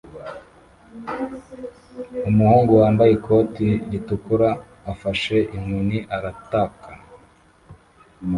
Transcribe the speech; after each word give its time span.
Umuhungu 2.29 2.71
wambaye 2.81 3.11
ikoti 3.17 3.67
ritukura 3.91 4.49
ufashe 4.91 5.37
inkoni 5.55 5.97
arataka 6.15 6.89